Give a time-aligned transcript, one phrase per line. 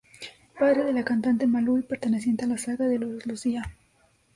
[0.57, 3.77] Padre de la cantante Malú y perteneciente a la saga de "Los Lucía".